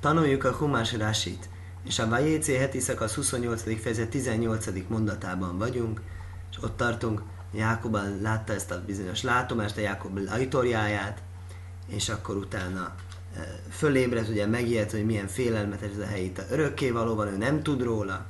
[0.00, 1.48] Tanuljuk a Humás Rásit,
[1.84, 3.80] és a Vajécé heti szakasz 28.
[3.80, 4.66] fejezet 18.
[4.88, 6.00] mondatában vagyunk,
[6.50, 7.22] és ott tartunk,
[7.52, 11.22] Jákob látta ezt a bizonyos látomást, a Jákob ajtorjáját,
[11.86, 12.94] és akkor utána
[13.36, 13.40] e,
[13.70, 17.62] fölébredt, ugye megijedt, hogy milyen félelmetes ez a hely itt a örökké valóban, ő nem
[17.62, 18.26] tud róla,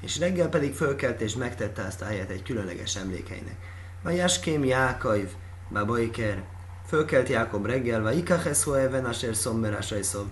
[0.00, 3.56] és reggel pedig fölkelt és megtette azt a helyet egy különleges emlékeinek.
[4.02, 5.28] Vajaském Jákaiv,
[5.70, 6.44] Babaiker,
[6.86, 10.26] fölkelt Jákob reggel, vagy Ikacheszho Even Asher Szommer Asajszov.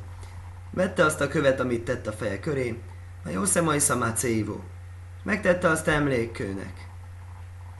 [0.74, 2.78] Vette azt a követ, amit tett a feje köré,
[3.24, 4.60] a Jószemai Szamácéivó.
[5.22, 6.88] Megtette azt emlékkőnek.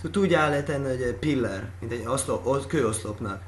[0.01, 3.43] Tud úgy áll tenni, hogy pillar, mint egy oszlop, kőoszlopnak.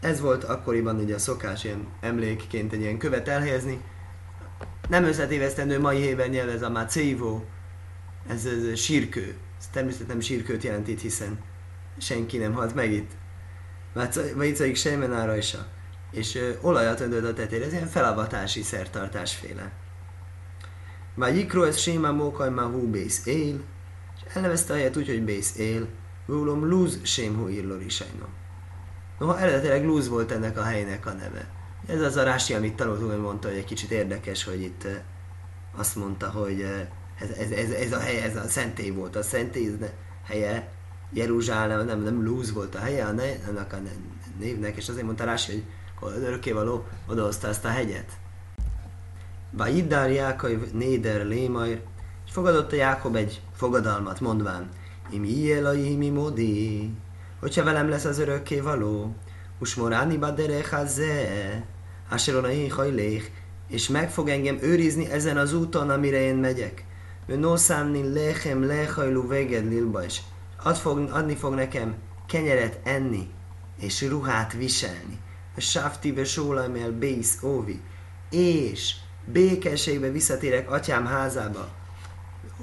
[0.00, 3.80] Ez volt akkoriban ugye a szokás ilyen emlékként egy ilyen követ elhelyezni.
[4.88, 7.44] Nem összetévesztendő mai héber nyelv ez a macéivó,
[8.28, 9.36] ez, ez sírkő.
[9.58, 11.38] Ez természetesen nem sírkőt jelent itt, hiszen
[11.98, 13.10] senki nem halt meg itt.
[14.34, 15.66] Vaicaik sejmenára is a
[16.14, 19.72] és olajat öntött a tetére, ez ilyen felavatási szertartásféle.
[21.14, 23.60] Vagy Jikró ez Séma Mókaj Mahu Bész él,
[24.16, 25.88] és elnevezte a helyet úgy, hogy Bész él,
[26.26, 28.26] Vúlom Luz Sémhu Irlor Isajno.
[29.18, 31.48] Noha eredetileg Luz volt ennek a helynek a neve.
[31.86, 34.86] Ez az a rási, amit tanultunk, hogy mondta, hogy egy kicsit érdekes, hogy itt
[35.76, 36.60] azt mondta, hogy
[37.20, 39.16] ez, ez, ez, ez a hely, ez a szentély volt.
[39.16, 39.76] A szentély
[40.24, 40.72] helye
[41.12, 43.76] Jeruzsálem, nem, nem Luz volt a helye annak a
[44.38, 45.64] névnek, és azért mondta Rási, hogy
[46.00, 48.12] az örökkévaló odahozta ezt a hegyet.
[49.50, 51.80] Vajiddár Jákaiv Néder Lémajr,
[52.26, 54.68] és fogadott a Jákob egy fogadalmat, mondván,
[55.10, 56.90] Imi Ielai mi modi,
[57.40, 59.14] hogyha velem lesz az örökkévaló,
[59.58, 61.64] Usmoráni baderechaze,
[62.08, 63.32] Aseronai hajlék,
[63.68, 66.84] és meg fog engem őrizni ezen az úton, amire én megyek.
[67.26, 70.20] Ő noszámni lechem lehajlú véged lilba, és
[70.62, 71.94] ad fog, adni fog nekem
[72.26, 73.30] kenyeret enni,
[73.80, 75.18] és ruhát viselni.
[75.56, 76.22] A Safti ve
[76.80, 77.80] el Bész Óvi,
[78.30, 81.68] és békességbe visszatérek atyám házába.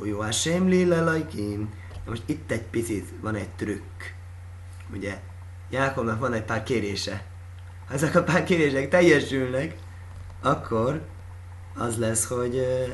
[0.03, 1.73] Jó, a sem lille lajkim.
[2.05, 4.01] Most itt egy picit van egy trükk.
[4.93, 5.19] Ugye,
[5.69, 7.25] Jákobnak van egy pár kérése.
[7.87, 9.75] Ha ezek a pár kérések teljesülnek,
[10.41, 11.01] akkor
[11.75, 12.93] az lesz, hogy uh,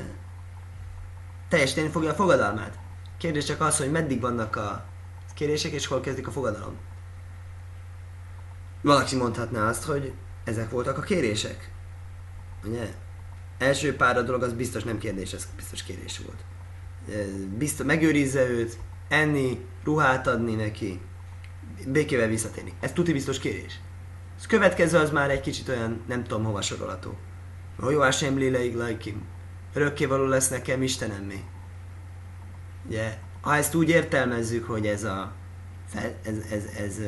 [1.50, 2.78] teljesíteni fogja a fogadalmát.
[3.18, 4.86] Kérdés csak az, hogy meddig vannak a
[5.34, 6.76] kérések, és hol kezdik a fogadalom.
[8.88, 11.72] Valaki mondhatná azt, hogy ezek voltak a kérések.
[12.64, 12.94] Ugye?
[13.58, 16.44] Első pár a dolog az biztos nem kérdés, ez biztos kérés volt.
[17.58, 18.78] Biztos megőrizze őt,
[19.08, 21.02] enni, ruhát adni neki,
[21.88, 22.74] békével visszatérni.
[22.80, 23.80] Ez tuti biztos kérés.
[24.38, 27.18] Ez következő az már egy kicsit olyan, nem tudom hova sorolható.
[27.90, 29.26] Jó, Hashem léleig lajkim.
[29.74, 31.44] Örökkévaló lesz nekem Istenem mi.
[32.86, 35.34] Ugye, ha ezt úgy értelmezzük, hogy ez a
[35.96, 37.00] ez, ez, ez, ez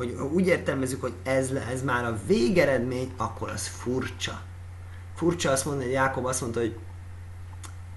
[0.00, 4.42] hogy úgy értelmezzük, hogy ez, ez már a végeredmény, akkor az furcsa.
[5.14, 6.78] Furcsa azt mondani, hogy Jákob azt mondta, hogy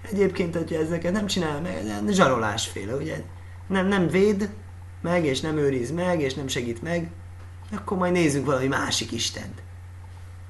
[0.02, 3.22] egyébként, hogyha ezeket nem csinál meg, zsarolásféle, ugye?
[3.66, 4.50] Nem, nem véd
[5.02, 7.10] meg, és nem őriz meg, és nem segít meg,
[7.72, 9.62] akkor majd nézzünk valami másik Istent.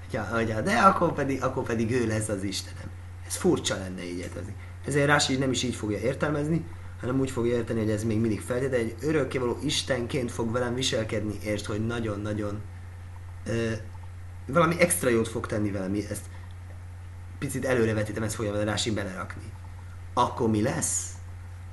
[0.04, 2.90] Hogyha, hogyha, de akkor pedig, akkor pedig ő lesz az Istenem.
[3.26, 4.54] Ez furcsa lenne így értelmezni.
[4.86, 6.64] Ezért Rási nem is így fogja értelmezni,
[7.04, 11.38] hanem úgy fog érteni, hogy ez még mindig feltétel, egy örökkévaló Istenként fog velem viselkedni,
[11.42, 12.60] értsd, hogy nagyon-nagyon
[14.46, 16.24] valami extra jót fog tenni velem, ezt
[17.38, 19.52] picit előrevetítem, ezt fogja Rási belerakni.
[20.14, 21.12] Akkor mi lesz?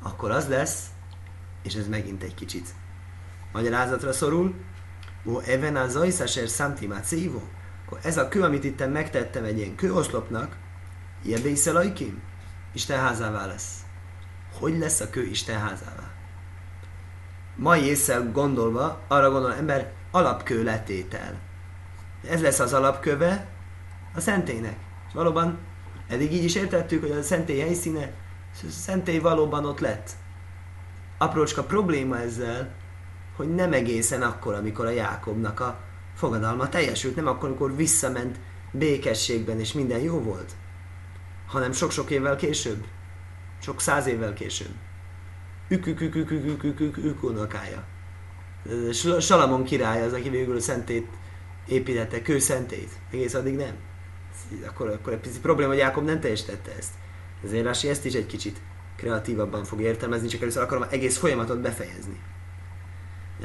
[0.01, 0.85] Akkor az lesz,
[1.63, 2.69] és ez megint egy kicsit
[3.51, 4.55] magyarázatra szorul,
[5.25, 7.41] ó, even a zajszáser szantimát szívó,
[7.85, 10.57] akkor ez a kő, amit itt megtettem egy ilyen kőoszlopnak,
[11.23, 12.21] ilyen bészelajkim,
[12.73, 13.80] Isten házává lesz
[14.59, 16.11] hogy lesz a kő Isten házává.
[17.55, 21.39] Mai észre gondolva, arra gondol ember, alapkő letétel.
[22.29, 23.47] Ez lesz az alapköve
[24.15, 24.75] a szentének.
[25.07, 25.57] És valóban
[26.07, 28.11] eddig így is értettük, hogy a szentély helyszíne,
[28.63, 30.09] a szentély valóban ott lett.
[31.17, 32.71] Aprócska probléma ezzel,
[33.35, 35.79] hogy nem egészen akkor, amikor a Jákobnak a
[36.15, 38.39] fogadalma teljesült, nem akkor, amikor visszament
[38.71, 40.51] békességben, és minden jó volt,
[41.47, 42.85] hanem sok-sok évvel később
[43.61, 44.71] sok száz évvel később.
[45.67, 45.87] Ük,
[47.23, 47.83] unokája.
[49.19, 51.07] Salamon király az, aki végül a szentét
[51.67, 52.89] építette, kőszentét.
[53.11, 53.75] Egész addig nem.
[54.67, 56.91] Akkor, akkor egy picit probléma, hogy Jákob nem teljesítette ezt.
[57.43, 58.61] Ezért Rási ezt is egy kicsit
[58.95, 62.19] kreatívabban fog értelmezni, csak először akarom egész folyamatot befejezni.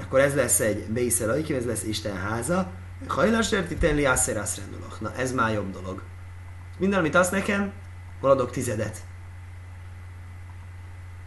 [0.00, 2.72] Akkor ez lesz egy Beiszel ez lesz Isten háza,
[3.06, 3.48] hajlas
[3.78, 4.60] tenni ászerász
[4.98, 6.02] Na, ez már jobb dolog.
[6.78, 7.72] Minden, amit azt nekem,
[8.20, 9.05] hol adok tizedet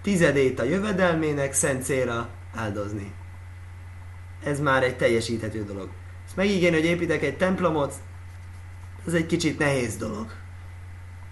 [0.10, 3.14] tizedét a jövedelmének szent célra áldozni.
[4.44, 5.90] Ez már egy teljesíthető dolog.
[6.26, 7.94] Ezt megígérni, hogy építek egy templomot,
[9.08, 10.32] ez egy kicsit nehéz dolog.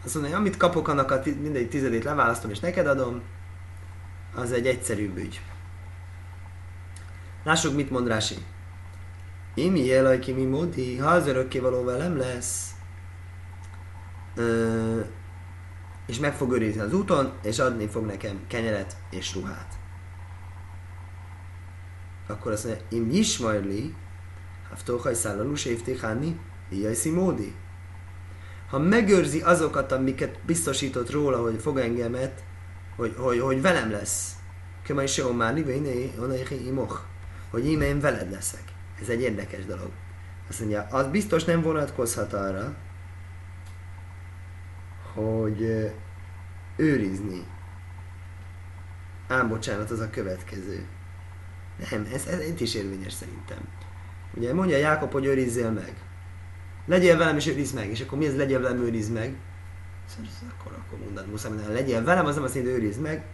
[0.05, 3.21] Azt mondja, hogy amit kapok, annak a mindegy tizedét leválasztom és neked adom,
[4.35, 5.41] az egy egyszerűbb ügy.
[7.43, 8.35] Lássuk, mit mond Rási.
[9.53, 12.71] Imi jelaj ki mi modi, ha az örökkévaló velem lesz,
[16.07, 19.73] és meg fog őrizni az úton, és adni fog nekem kenyeret és ruhát.
[22.27, 23.93] Akkor azt mondja, im yismajli,
[24.69, 26.39] haftochaj szállalus évtéháni,
[26.69, 27.55] ijaj módi.
[28.69, 32.43] Ha megőrzi azokat, amiket biztosított róla, hogy fog engemet,
[32.95, 34.31] hogy, hogy, hogy velem lesz.
[34.83, 35.57] Kema is jó már,
[36.67, 36.99] imoch.
[37.49, 38.63] Hogy íme én veled leszek.
[39.01, 39.89] Ez egy érdekes dolog.
[40.49, 42.75] Azt mondja, az biztos nem vonatkozhat arra,
[45.17, 45.91] hogy
[46.75, 47.45] őrizni.
[49.27, 50.85] Ám bocsánat, az a következő.
[51.89, 53.57] Nem, ez, ez itt is érvényes szerintem.
[54.33, 55.93] Ugye mondja Jákob, hogy őrizzél meg.
[56.85, 57.89] Legyél velem és őrizd meg.
[57.89, 59.35] És akkor mi ez legyél velem, őrizd meg?
[60.05, 63.25] Szóval akkor, akkor mondani muszáj mondani, legyél velem, az nem azt jelenti, őrizd meg.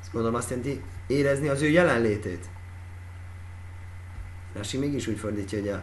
[0.00, 2.48] Azt gondolom azt jelenti, érezni az ő jelenlétét.
[4.54, 5.82] Rási mégis úgy fordítja, hogy a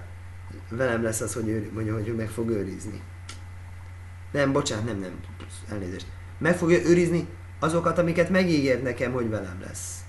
[0.69, 3.01] velem lesz az, hogy, ő, mondja, hogy ő meg fog őrizni.
[4.33, 5.19] Nem, bocsánat, nem, nem,
[5.69, 6.05] elnézést.
[6.37, 7.27] Meg fogja őrizni
[7.59, 9.99] azokat, amiket megígért nekem, hogy velem lesz.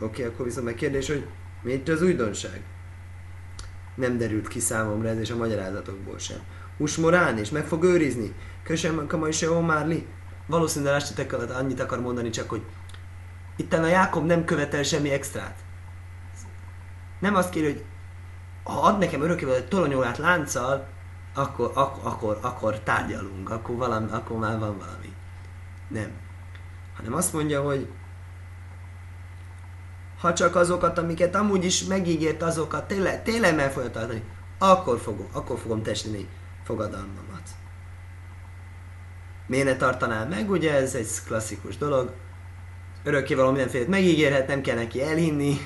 [0.00, 1.26] Oké, okay, akkor viszont meg kérdés, hogy
[1.62, 2.62] miért az újdonság?
[3.94, 6.38] Nem derült ki számomra ez, és a magyarázatokból sem.
[6.76, 8.34] Usmorán, és meg fog őrizni.
[8.62, 10.06] Köszönöm, kamai se Omárli.
[10.46, 12.62] Valószínűleg alatt annyit akar mondani, csak hogy
[13.56, 15.58] itt a Jákob nem követel semmi extrát.
[17.20, 17.84] Nem azt kéri, hogy
[18.62, 20.88] ha ad nekem örökkével egy toronyólát lánccal,
[21.40, 25.12] akkor, ak- akkor, akkor tárgyalunk, akkor, valami, akkor már van valami.
[25.88, 26.10] Nem.
[26.96, 27.88] Hanem azt mondja, hogy
[30.20, 34.22] ha csak azokat, amiket amúgy is megígért, azokat tényleg, tényleg meg fogja tartani,
[34.58, 36.28] akkor fogom, akkor fogom testeni
[36.64, 37.48] fogadalmamat.
[39.46, 40.50] Miért ne tartanál meg?
[40.50, 42.12] Ugye ez egy klasszikus dolog.
[43.04, 45.56] Örökkévaló mindenféle megígérhet, nem kell neki elhinni,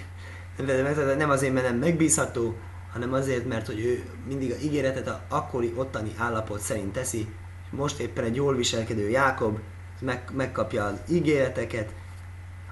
[1.16, 2.56] nem azért, mert nem megbízható,
[2.94, 7.28] hanem azért, mert hogy ő mindig a ígéretet a akkori ottani állapot szerint teszi,
[7.70, 9.58] most éppen egy jól viselkedő Jákob
[10.00, 11.94] meg, megkapja az ígéreteket,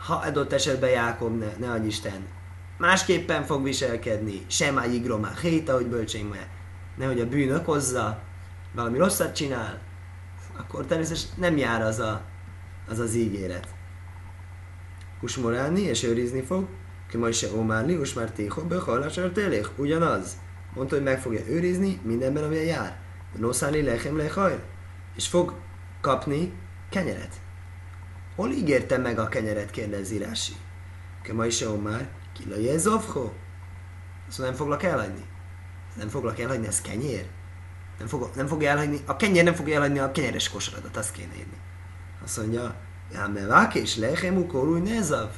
[0.06, 2.26] ha adott esetben Jákob, ne, ne adj Isten,
[2.78, 6.46] másképpen fog viselkedni, sem a igromá hét, ahogy bölcsény mondja,
[6.96, 8.18] nehogy a bűn okozza,
[8.74, 9.80] valami rosszat csinál,
[10.56, 12.22] akkor természetesen nem jár az a,
[12.88, 13.68] az, az ígéret.
[15.20, 16.68] Usmorálni és őrizni fog,
[17.12, 20.36] ki se Omárli, most már tého, behalásar télék, ugyanaz.
[20.74, 23.00] Mondta, hogy meg fogja őrizni mindenben, amilyen jár.
[23.38, 24.62] Noszáni lechem lechaj,
[25.16, 25.54] és fog
[26.00, 26.52] kapni
[26.90, 27.40] kenyeret.
[28.36, 30.52] Hol ígérte meg a kenyeret, kérdezi Rási.
[31.22, 33.30] Kemai se Omár, kila jezovho.
[34.28, 35.24] Azt nem foglak elhagyni.
[35.96, 37.26] Nem foglak elhagyni, ez kenyér.
[37.98, 41.34] Nem, fog, nem fogja elhagyni, a kenyér nem fogja elhagyni a kenyeres kosaradat, azt kéne
[41.34, 41.56] írni.
[42.24, 42.74] Azt mondja,
[43.12, 45.30] ja, mevák és lechem korúj nezav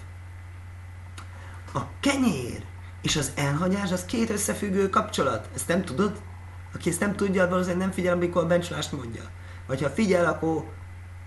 [1.74, 2.62] a kenyér
[3.02, 5.48] és az elhagyás az két összefüggő kapcsolat.
[5.54, 6.12] Ezt nem tudod?
[6.74, 9.22] Aki ezt nem tudja, valószínűleg nem figyel, amikor a bencsulást mondja.
[9.66, 10.64] Vagy ha figyel, akkor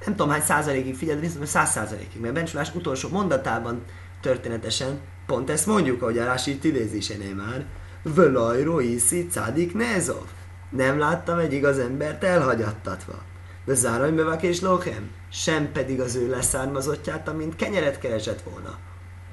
[0.06, 3.84] nem tudom hány százalékig figyel, viszont száz százalékig, mert bencsulás utolsó mondatában
[4.22, 7.66] történetesen pont ezt mondjuk, ahogy a Rási idézésénél már.
[8.04, 10.26] Völajró iszi cádik nezov.
[10.70, 13.22] Nem láttam egy igaz embert elhagyattatva.
[13.66, 18.78] De záraj és lochem, sem pedig az ő leszármazottját, amint kenyeret keresett volna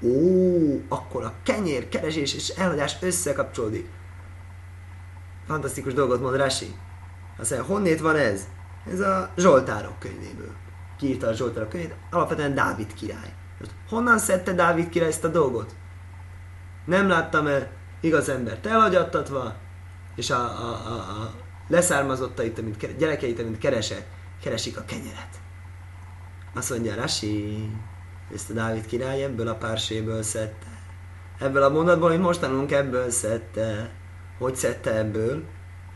[0.03, 3.89] ó, akkor a kenyér, keresés és elhagyás összekapcsolódik.
[5.47, 6.75] Fantasztikus dolgot mond Rasi.
[7.39, 8.47] Azt mondja, honnét van ez?
[8.93, 10.53] Ez a Zsoltárok könyvéből.
[10.99, 13.35] Kiírta a Zsoltárok könyvét, alapvetően Dávid király.
[13.59, 15.75] Most honnan szedte Dávid király ezt a dolgot?
[16.85, 17.71] Nem láttam-e
[18.01, 19.55] igaz embert elhagyattatva,
[20.17, 21.35] és a, a, a, a
[21.69, 24.07] leszármazottait, amit, gyerekeit, amit keresek,
[24.41, 25.41] keresik a kenyeret.
[26.55, 27.71] Azt mondja Rasi,
[28.35, 30.66] ezt a Dávid király ebből a párséből szedte.
[31.38, 33.90] Ebből a mondatból, amit most tanulunk, ebből szedte.
[34.38, 35.43] Hogy szedte ebből?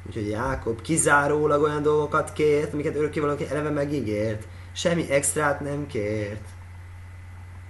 [0.06, 4.46] Úgyhogy Jákob kizárólag olyan dolgokat kért, amiket örökkévalóki eleve megígért.
[4.72, 6.48] Semmi extrát nem kért.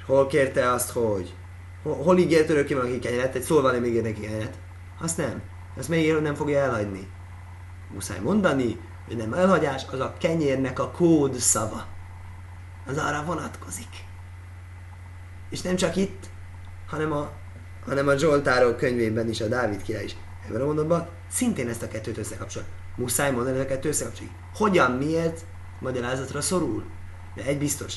[0.06, 1.34] Hol kérte azt, hogy?
[1.82, 3.34] Hol, hol ígért örökkévalóki kenyeret?
[3.34, 4.58] Egy szóval nem ígér neki kenyeret.
[5.00, 5.42] Azt nem.
[5.76, 7.08] Azt még hogy nem fogja elhagyni.
[7.94, 11.86] Muszáj mondani, hogy nem elhagyás, az a kenyérnek a kód szava.
[12.86, 14.07] Az arra vonatkozik.
[15.50, 16.26] És nem csak itt,
[16.86, 17.30] hanem a,
[17.86, 20.16] hanem a Zsoltárok könyvében is, a Dávid király is.
[20.48, 22.62] Ebben a mondatban szintén ezt a kettőt összekapcsol.
[22.96, 24.34] Muszáj mondani, hogy a kettő összekapcsoljuk.
[24.54, 25.44] Hogyan, miért,
[25.80, 26.84] magyarázatra szorul.
[27.34, 27.94] De egy biztos,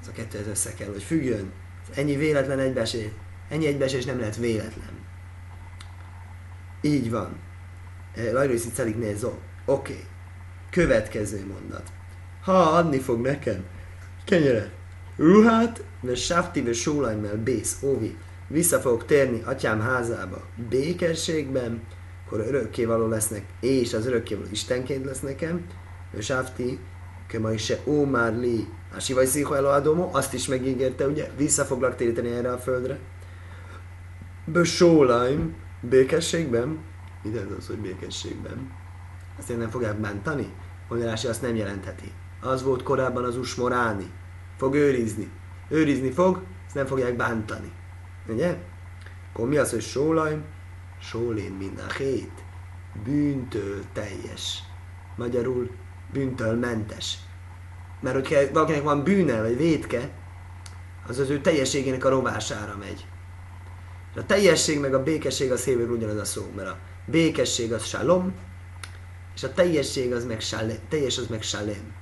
[0.00, 1.52] ez a kettő ez össze kell, hogy függjön.
[1.94, 3.06] Ennyi véletlen egybeesés,
[3.48, 5.06] ennyi egybeesés nem lehet véletlen.
[6.80, 7.36] Így van.
[8.32, 9.32] Lajrőszi celik nézó.
[9.64, 10.04] Oké.
[10.70, 11.92] Következő mondat.
[12.42, 13.64] Ha adni fog nekem
[14.24, 14.70] kenyeret,
[15.18, 18.16] ruhát, ve safti, ve sólajmel, bész, óvi,
[18.48, 21.82] vissza fogok térni atyám házába békességben,
[22.26, 25.66] akkor örökkévaló lesznek, és az örökkévaló Istenként lesz nekem,
[26.12, 26.78] ve safti,
[27.26, 32.30] kema is se ómár li, sivaj szího előadómó, azt is megígérte, ugye, vissza foglak téríteni
[32.30, 32.98] erre a földre.
[34.44, 36.78] Be sólajm, békességben,
[37.24, 38.72] ide az, hogy békességben,
[39.38, 40.52] azt én nem fogják bántani?
[40.88, 42.12] Mondanási azt nem jelentheti.
[42.40, 44.10] Az volt korábban az usmoráni.
[44.58, 45.30] Fog őrizni.
[45.68, 47.72] Őrizni fog, ezt nem fogják bántani.
[48.28, 48.56] Ugye?
[49.32, 50.38] Akkor mi az, hogy sólaj?
[51.00, 52.44] Sólén mind a hét.
[53.04, 54.62] Bűntől teljes.
[55.16, 55.70] Magyarul
[56.12, 57.18] bűntől mentes.
[58.00, 60.10] Mert hogyha valakinek van bűne, vagy vétke,
[61.06, 63.06] az az ő teljességének a rovására megy.
[64.16, 68.34] A teljesség meg a békesség az héber ugyanaz a szó, mert a békesség az shalom,
[69.34, 71.94] és a teljesség az meg shalem, teljes az meg shalem.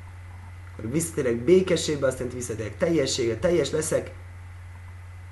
[0.76, 4.10] Akkor visszatérek békességbe, aztán visszatérek teljességre, teljes leszek,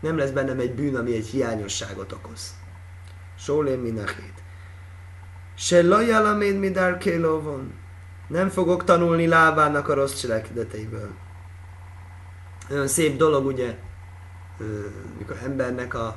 [0.00, 2.54] nem lesz bennem egy bűn, ami egy hiányosságot okoz.
[3.38, 4.42] Sólém minachét.
[5.54, 7.72] Se lajalaméd midár kélovon.
[8.28, 11.10] Nem fogok tanulni lábának a rossz cselekedeteiből.
[12.68, 13.78] Nagyon szép dolog, ugye,
[15.18, 16.16] mikor embernek a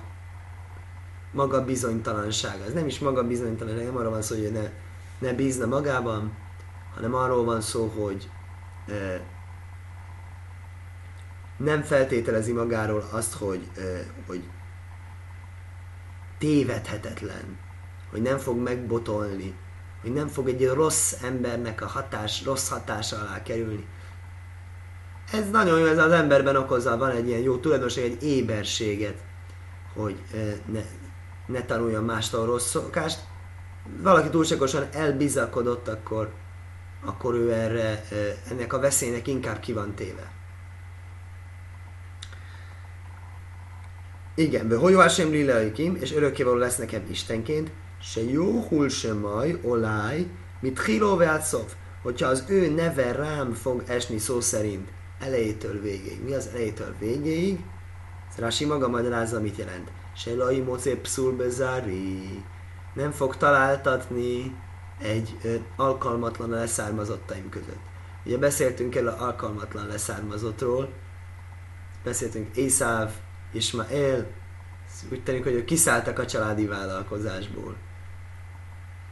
[1.32, 2.64] maga bizonytalansága.
[2.64, 4.70] Ez nem is maga bizonytalanság, nem arra van szó, hogy ne,
[5.20, 6.32] ne bízna magában,
[6.96, 8.30] hanem arról van szó, hogy
[11.58, 13.68] nem feltételezi magáról azt, hogy,
[14.28, 14.44] hogy
[16.38, 17.58] tévedhetetlen,
[18.12, 19.56] hogy nem fog megbotolni,
[20.02, 23.88] hogy nem fog egy rossz embernek a hatás, rossz hatása alá kerülni.
[25.32, 29.24] Ez nagyon jó, ez az emberben okozza, van egy ilyen jó tulajdonság, egy éberséget,
[29.96, 30.22] hogy
[30.66, 30.82] ne,
[31.48, 33.20] ne tanuljon mástól rossz szokást.
[34.02, 36.34] Valaki túlságosan elbizakodott, akkor,
[37.06, 38.04] akkor ő erre,
[38.50, 40.32] ennek a veszélynek inkább ki van téve.
[44.36, 50.28] Igen, hogy Hashem lilaikim, és örökkévaló lesz nekem Istenként, se jó hul se maj, oláj,
[50.60, 51.18] mit hiló
[52.02, 54.90] hogyha az ő neve rám fog esni szó szerint
[55.20, 56.24] elejétől végéig.
[56.24, 57.60] Mi az elejétől végéig?
[58.38, 59.92] Rási maga magyarázza, mit jelent.
[60.16, 61.02] Se lai mocé
[61.38, 62.44] bezári.
[62.94, 64.56] Nem fog találtatni
[65.02, 67.80] egy alkalmatlan leszármazottaim között.
[68.26, 70.90] Ugye beszéltünk el a alkalmatlan leszármazottról,
[72.04, 73.12] beszéltünk Észáv,
[73.52, 74.26] Ismael,
[75.12, 77.76] úgy tűnik, hogy ők kiszálltak a családi vállalkozásból.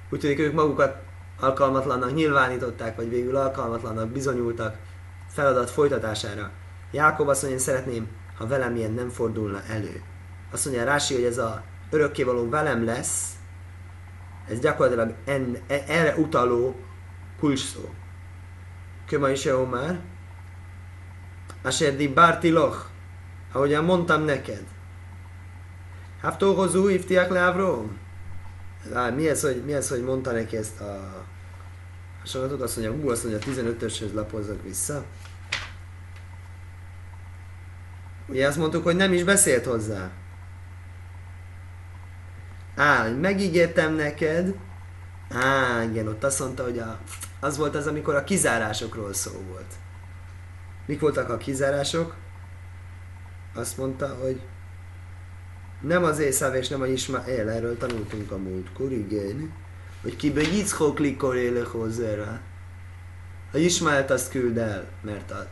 [0.09, 0.97] Úgy tűnik, ők magukat
[1.39, 4.77] alkalmatlannak nyilvánították, vagy végül alkalmatlannak bizonyultak
[5.27, 6.51] feladat folytatására.
[6.91, 10.01] Jákob azt mondja, én szeretném, ha velem ilyen nem fordulna elő.
[10.51, 13.29] Azt mondja Rási, hogy ez a örökkévaló velem lesz,
[14.47, 16.75] ez gyakorlatilag en, e, erre utaló
[17.39, 17.89] kulcsszó.
[19.07, 19.99] Köma is már.
[21.63, 22.85] Asher bárti loch,
[23.51, 24.63] ahogyan mondtam neked.
[26.21, 27.97] Haftóhozú iftiak le Avrom.
[29.15, 31.25] Mi ez, hogy, mi ez, hogy mondta neki ezt a
[32.19, 32.61] hasonlatot?
[32.61, 35.03] Azt mondja, hú, azt mondja, 15-öshöz lapozzak vissza.
[38.27, 40.11] Ugye azt mondtuk, hogy nem is beszélt hozzá.
[42.75, 44.55] Á, megígértem neked.
[45.29, 46.99] Á, igen, ott azt mondta, hogy a,
[47.39, 49.73] az volt az, amikor a kizárásokról szó volt.
[50.85, 52.15] Mik voltak a kizárások?
[53.53, 54.41] Azt mondta, hogy
[55.81, 59.53] nem az Észáv és nem a Ismael, erről tanultunk a múltkor, igen,
[60.01, 62.41] hogy ki Yitzchok likor élek hozzá.
[63.53, 65.47] A Ismaelt azt küld el, mert a,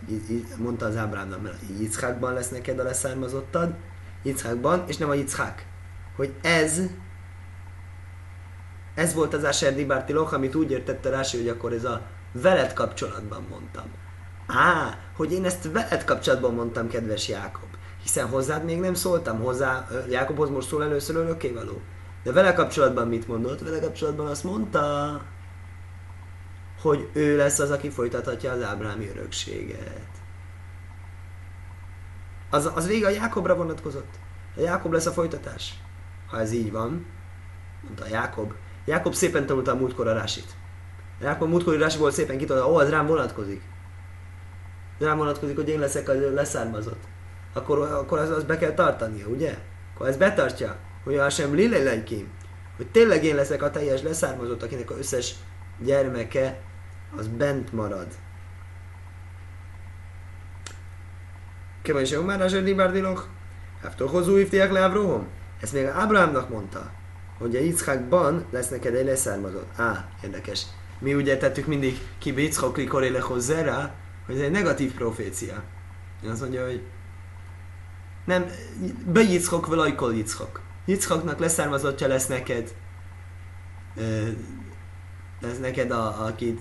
[0.58, 3.74] mondta az Ábrámnak, mert a Yitzchakban lesz neked a leszármazottad,
[4.24, 5.63] Yitzchakban, és nem a Yitzchak.
[6.15, 6.82] Hogy ez
[8.96, 12.74] ez volt az Asher Dibárti Loch, amit úgy értette Rási, hogy akkor ez a veled
[12.74, 13.86] kapcsolatban mondtam.
[14.48, 17.70] Á, hogy én ezt veled kapcsolatban mondtam, kedves Jákob.
[18.02, 21.82] Hiszen hozzád még nem szóltam, hozzá, Jákobhoz most szól először örökkévaló.
[22.24, 23.60] De vele kapcsolatban mit mondott?
[23.60, 25.22] Vele kapcsolatban azt mondta,
[26.82, 30.10] hogy ő lesz az, aki folytathatja az Ábrámi örökséget.
[32.50, 34.14] Az, az vége a Jákobra vonatkozott.
[34.58, 35.74] A Jákob lesz a folytatás.
[36.28, 37.06] Ha ez így van,
[37.84, 38.54] mondta Jákob,
[38.86, 40.56] Jákob szépen tanulta a múltkor a rásit.
[41.22, 43.62] Jákob múltkori rási volt szépen kitolta, ó, az rám vonatkozik.
[45.00, 47.04] Rám vonatkozik, hogy én leszek a leszármazott.
[47.54, 49.58] Akkor, akkor az, az be kell tartania, ugye?
[49.94, 52.32] Akkor ez betartja, hogy a sem lilelejkém,
[52.78, 55.36] hogy tényleg én leszek a teljes leszármazott, akinek az összes
[55.80, 56.60] gyermeke
[57.18, 58.08] az bent marad.
[61.82, 63.30] Kemen is már a zserdi bárdilok?
[63.82, 64.92] Háftól hozó iftiák le?
[65.62, 66.92] Ezt még Ábrahámnak mondta.
[67.38, 69.80] Hogy a Yitzhakban lesz neked egy leszármazott.
[69.80, 70.66] Á, érdekes.
[71.00, 73.94] Mi úgy értettük mindig ki Yitzhak likoré zera,
[74.25, 75.63] hogy ez egy negatív profécia.
[76.30, 76.82] Az mondja, hogy
[78.25, 78.46] nem,
[79.06, 80.62] be Yitzhak velajkol Yitzhak.
[80.86, 82.75] Yitzhaknak leszármazottja lesz neked,
[85.42, 86.60] ez neked, a, aki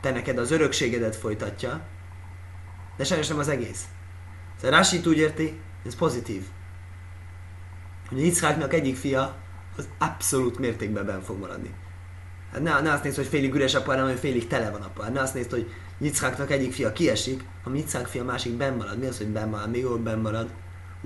[0.00, 1.80] te neked az örökségedet folytatja,
[2.96, 3.84] de sajnos nem az egész.
[4.60, 6.42] Szóval Rashid úgy érti, ez pozitív.
[8.08, 9.36] Hogy Yitzháknak egyik fia
[9.76, 11.74] az abszolút mértékben ben fog maradni.
[12.52, 15.02] Hát ne, ne azt nézd, hogy félig üres apa, hanem hogy félig tele van apa.
[15.02, 18.98] Hát ne azt nézd, hogy Yitzháknak egyik fia kiesik, ha Yitzhák fia másik ben marad.
[18.98, 19.70] Mi az, hogy ben marad?
[19.70, 20.48] Még jobb ben marad?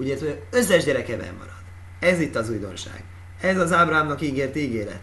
[0.03, 1.62] Érted, hogy összes gyereke ben marad.
[1.99, 3.05] Ez itt az újdonság.
[3.41, 5.03] Ez az Ábrámnak ígért ígéret.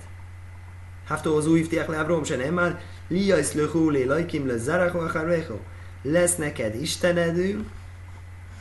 [1.07, 5.53] Haftó az új iftiák le Ábrám se nem már, liajsz löhúlé lajkim le zarach
[6.01, 7.65] Lesz neked Istenedül,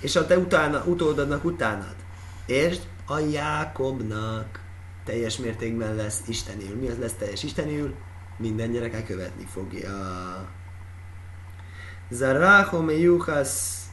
[0.01, 1.95] és a te utána, utódadnak utánad.
[2.47, 4.61] Értsd, a Jákobnak
[5.07, 6.77] teljes mértékben lesz Istenül.
[6.77, 7.95] Mi az lesz teljes Istenül?
[8.39, 10.49] Minden gyereke követni fogja.
[12.11, 13.85] Zaráho me juhasz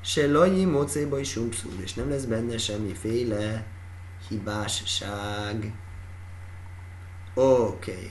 [0.00, 1.38] se lanyi mocéba is
[1.82, 3.66] és nem lesz benne semmiféle
[4.28, 5.72] hibásság.
[7.34, 7.90] Oké.
[7.90, 8.10] Okay.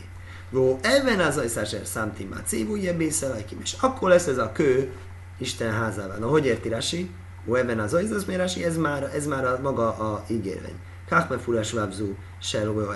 [0.51, 4.91] Go, ebben az ajszáser számti már cévújja bészelajkim, és akkor lesz ez a kő
[5.37, 6.19] Isten házában.
[6.19, 7.09] Na, hogy érti Rasi?
[7.45, 7.93] Go, ebben az
[8.27, 10.79] Rasi, ez már, ez már a, maga a ígérvény.
[11.13, 12.15] Kachme furás vávzú,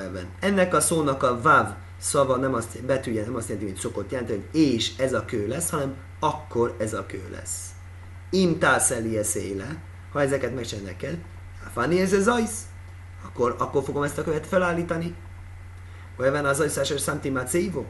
[0.05, 0.27] ebben.
[0.39, 4.43] Ennek a szónak a váv szava nem azt, betűje nem azt jelenti, hogy szokott jelenteni,
[4.51, 7.69] hogy és ez a kő lesz, hanem akkor ez a kő lesz.
[8.29, 9.81] Im tászeli széle,
[10.11, 11.19] ha ezeket megcsinálják neked,
[11.73, 12.61] Fani ez az ajsz,
[13.25, 15.15] akkor, akkor fogom ezt a követ felállítani.
[16.17, 17.83] Olyan az ajszás, Santi Macévo,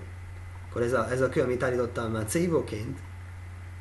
[0.70, 3.00] akkor ez a, ez a kő, amit állítottam Macévoként,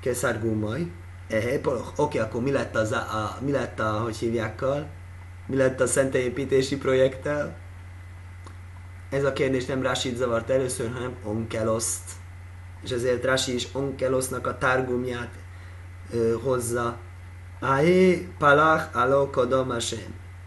[0.00, 0.86] Keszár Gumaj,
[1.28, 1.60] Oké,
[1.96, 4.95] okay, akkor mi lett, az a, a, mi lett a, hogy hívjákkal?
[5.46, 7.56] Mi lett a szentélyépítési projekttel?
[9.10, 12.10] Ez a kérdés nem Rásit zavart először, hanem Onkeloszt.
[12.82, 15.30] És ezért Rási is Onkelosznak a tárgumját
[16.12, 16.96] ö, hozza.
[17.60, 19.72] Ahé palach alo kodom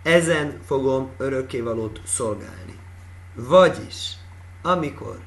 [0.03, 2.79] Ezen fogom örökkévalót szolgálni.
[3.35, 4.13] Vagyis,
[4.62, 5.19] amikor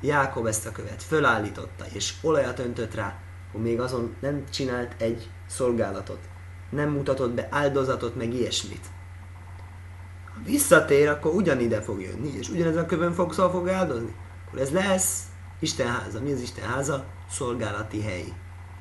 [0.00, 3.18] Jákob ezt a követ fölállította, és olajat öntött rá,
[3.52, 6.18] hogy még azon nem csinált egy szolgálatot,
[6.70, 8.86] nem mutatott be áldozatot, meg ilyesmit.
[10.24, 14.14] Ha visszatér, akkor ugyanide fog jönni, és ugyanezen a kövön fog, szól fog áldozni.
[14.46, 15.22] Akkor ez lesz
[15.60, 16.20] Isten háza.
[16.20, 17.04] Mi az Isten háza?
[17.30, 18.24] Szolgálati hely.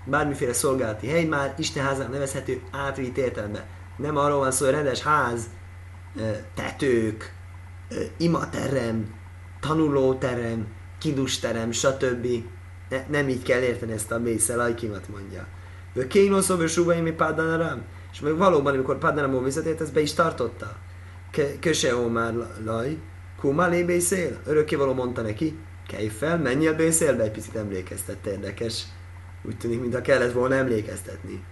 [0.06, 3.64] Bármiféle szolgálati hely már Isten házának nevezhető átvitt értelemben.
[3.98, 5.50] Nem arról van szó, hogy rendes ház,
[6.54, 7.34] tetők,
[8.18, 9.16] imaterem,
[9.60, 10.68] tanulóterem,
[11.00, 12.28] kidusterem, stb.
[12.90, 15.48] Ne, nem így kell érteni ezt a mészel, ajkimat mondja.
[15.98, 17.86] De kénoszó, és súbai mi rám.
[18.12, 20.76] És meg valóban, amikor Padanaramon visszatért, ezt be is tartotta.
[21.60, 22.34] Köse már
[22.66, 22.98] laj,
[23.40, 24.40] kuma lébészél.
[24.46, 28.84] Örökkévaló mondta neki, kelj fel, menjél bészélbe, egy picit emlékeztett, érdekes.
[29.44, 31.44] Úgy tűnik, mintha kellett volna emlékeztetni.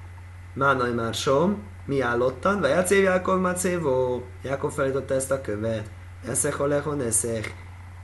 [0.54, 4.24] Mánaj már som, mi állottan, vagy a Jákov már cévó.
[4.44, 5.90] Jákov felította ezt a követ.
[6.28, 7.56] Eszek a lehon eszek.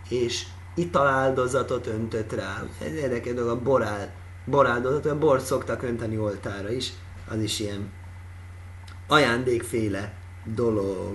[0.10, 0.44] És
[0.76, 2.64] italáldozatot öntött rá.
[2.82, 6.94] Ez érdekes dolog, a borál, boráldozat, a bort szoktak önteni oltára is.
[7.28, 7.92] Az is ilyen
[9.08, 11.14] ajándékféle dolog.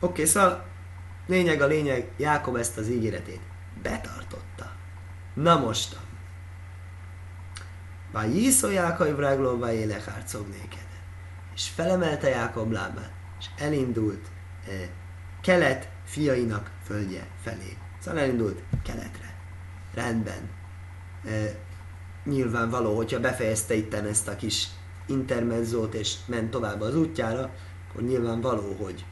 [0.00, 0.66] Oké, okay, szóval
[1.26, 3.40] lényeg a lényeg, Jákob ezt az ígéretét
[3.82, 4.72] betartotta.
[5.34, 6.02] Na mostan.
[8.12, 10.06] Vájíszó Jákob rágló, vájélek
[10.50, 10.86] néked.
[11.54, 14.26] És felemelte Jákob lábát, és elindult
[14.68, 14.88] eh,
[15.40, 17.76] kelet fiainak földje felé.
[17.98, 19.34] Szóval elindult keletre.
[19.94, 20.50] Rendben.
[21.24, 21.30] E,
[22.24, 24.68] nyilvánvaló, hogyha befejezte itten ezt a kis
[25.06, 27.50] intermezzót és ment tovább az útjára,
[27.88, 29.04] akkor nyilvánvaló, hogy,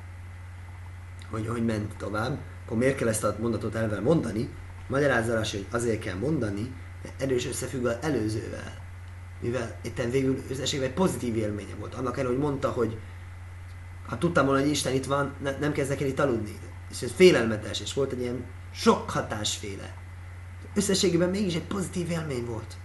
[1.31, 2.38] hogy, hogy ment tovább.
[2.64, 4.48] Akkor miért kell ezt a mondatot elvel mondani?
[4.88, 8.81] Magyarázzalás, hogy azért kell mondani, mert erős összefügg az előzővel.
[9.40, 11.94] Mivel itt végül összességben egy pozitív élménye volt.
[11.94, 12.98] Annak ellenére, hogy mondta, hogy
[14.07, 16.59] ha tudtam volna, hogy Isten itt van, ne, nem kezdek el itt aludni.
[16.90, 18.44] És ez félelmetes, és volt egy ilyen
[18.75, 19.94] sok hatásféle.
[20.75, 22.77] Összességében mégis egy pozitív élmény volt.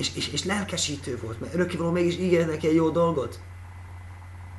[0.00, 3.40] És, és, és lelkesítő volt, mert örökkévaló mégis ígér neki egy jó dolgot.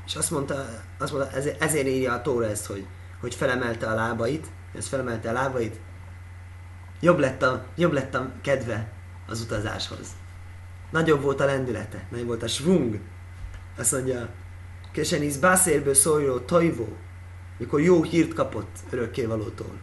[0.06, 0.65] És azt mondta,
[0.99, 2.86] azt mondta ezért, ezért írja a Tóra ezt, hogy,
[3.19, 5.80] hogy felemelte a lábait, ez felemelte a lábait,
[6.99, 8.91] jobb lett a, jobb lett a kedve
[9.27, 10.08] az utazáshoz.
[10.91, 12.99] Nagyobb volt a lendülete, nagyobb volt a svung.
[13.77, 14.30] Azt mondja,
[14.91, 16.97] Kesenisz Bászérből szóló Tajvó,
[17.58, 19.80] mikor jó hírt kapott örökkévalótól.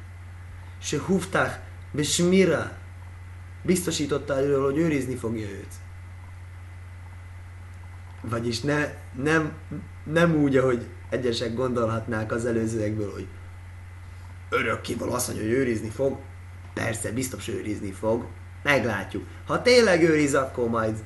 [0.81, 1.61] Se húvták
[1.93, 2.78] besmira,
[3.63, 5.73] biztosította előről, hogy őrizni fogja őt.
[8.21, 8.93] vagyis ne,
[9.23, 9.53] nem,
[10.05, 13.27] nem úgy, ahogy egyesek gondolhatnák az előzőekből, hogy
[14.51, 16.19] örökkéval azt mondja, hogy őrizni fog,
[16.75, 18.27] persze, biztos őrizni fog,
[18.63, 19.27] meglátjuk.
[19.47, 21.05] Ha tényleg őriz, akkor majd,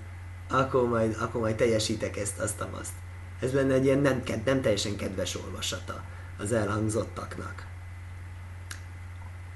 [0.51, 2.93] akkor majd, akkor majd teljesítek ezt, azt, azt.
[3.41, 6.05] Ez lenne egy ilyen nem, nem teljesen kedves olvasata
[6.38, 7.67] az elhangzottaknak.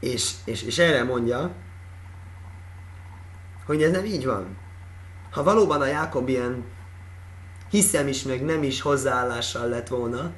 [0.00, 1.54] És, és, és erre mondja,
[3.66, 4.56] hogy ez nem így van.
[5.30, 6.64] Ha valóban a Jákob ilyen
[7.70, 10.32] hiszem is, meg nem is hozzáállással lett volna,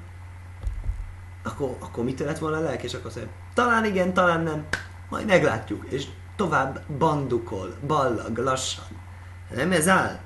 [1.43, 2.83] akkor, akkor mitől lett volna a lelk?
[2.83, 4.67] És akkor mondja, talán igen, talán nem,
[5.09, 5.85] majd meglátjuk.
[5.89, 8.87] És tovább bandukol, ballag, lassan.
[9.55, 10.21] Nem ez áll?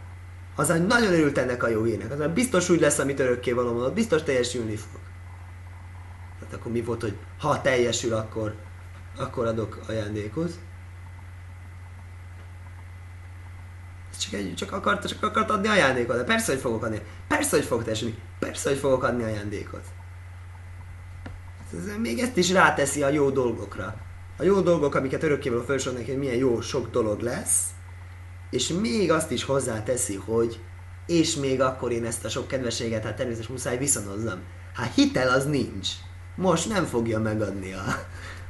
[0.54, 2.10] Az, nagyon örült ennek a jó hírnek.
[2.10, 5.00] Az, biztos úgy lesz, amit örökké való biztos teljesülni fog.
[6.40, 8.54] Hát akkor mi volt, hogy ha teljesül, akkor,
[9.16, 10.52] akkor adok ajándékot.
[14.54, 16.16] Csak, akart, csak akart adni ajándékot.
[16.16, 17.02] De persze, hogy fogok adni.
[17.28, 18.18] Persze, hogy fogok tesni.
[18.38, 19.84] Persze, hogy fogok adni ajándékot.
[21.72, 23.96] Ez még ezt is ráteszi a jó dolgokra.
[24.38, 27.66] A jó dolgok, amiket örökkévaló felsorolnak, hogy milyen jó sok dolog lesz,
[28.50, 30.60] és még azt is hozzáteszi, hogy
[31.06, 34.38] és még akkor én ezt a sok kedvességet, hát természetesen muszáj viszonozzam.
[34.74, 35.88] Hát hitel az nincs.
[36.36, 37.84] Most nem fogja megadni a,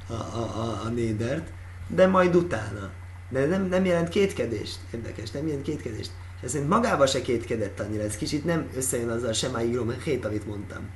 [0.07, 1.49] a, a, a, a nédert,
[1.89, 2.91] de majd utána.
[3.33, 4.79] De nem, nem jelent kétkedést.
[4.91, 6.11] Érdekes, nem jelent kétkedést.
[6.43, 8.03] És szerint magával se kétkedett annyira.
[8.03, 10.91] Ez kicsit nem összejön azzal a semá írom hét, amit mondtam.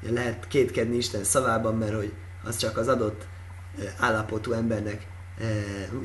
[0.00, 2.12] Lehet kétkedni Isten szavában, mert hogy
[2.44, 3.26] az csak az adott
[3.98, 5.06] állapotú embernek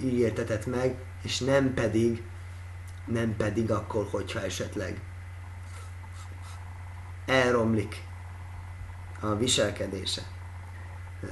[0.03, 2.23] ígértetett meg, és nem pedig,
[3.05, 5.01] nem pedig akkor, hogyha esetleg
[7.25, 8.03] elromlik
[9.19, 10.21] a viselkedése.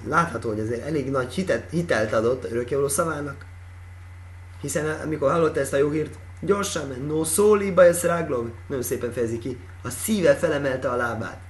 [0.08, 3.46] Látható, hogy azért elég nagy hitet, hitelt adott örökkévaló szavának,
[4.64, 9.12] hiszen amikor hallotta ezt a jó hírt, gyorsan ment, no szóli bajasz ráglog, nagyon szépen
[9.12, 11.42] fejezi ki, a szíve felemelte a lábát,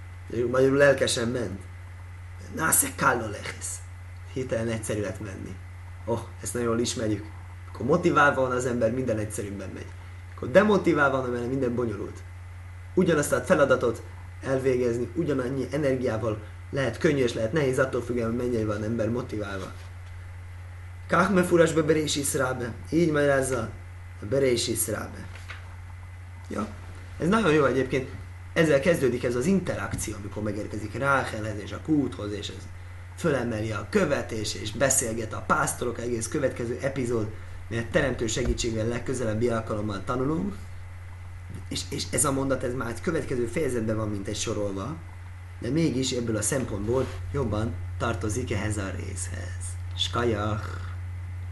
[0.51, 1.61] magyarul lelkesen ment.
[2.55, 3.77] Násze kállo lehesz.
[4.33, 5.55] Hitelen egyszerű lett menni.
[6.05, 7.25] Oh, ezt nagyon jól ismerjük.
[7.73, 9.85] Akkor motiválva van az ember, minden egyszerűbben megy.
[10.35, 12.17] Akkor demotiválva van, mert minden bonyolult.
[12.93, 14.03] Ugyanazt a feladatot
[14.41, 19.71] elvégezni, ugyanannyi energiával lehet könnyű és lehet nehéz, attól függően, hogy mennyire van ember motiválva.
[21.13, 22.73] Kach mefurasbe berés iszrábe.
[22.91, 23.69] Így magyarázza
[24.21, 25.27] a berés iszrábe.
[26.49, 26.67] Ja,
[27.19, 28.09] ez nagyon jó egyébként.
[28.53, 32.67] Ezzel kezdődik ez az interakció, amikor megérkezik Ráchelhez és a kúthoz, és ez
[33.17, 37.27] fölemeli a követés, és beszélget a pásztorok, egész következő epizód,
[37.69, 40.55] mert teremtő segítségével legközelebbi alkalommal tanulunk,
[41.69, 44.95] és, és ez a mondat, ez már egy következő fejezetben van, mint egy sorolva,
[45.59, 49.63] de mégis ebből a szempontból jobban tartozik ehhez a részhez.
[49.95, 50.92] Skajach!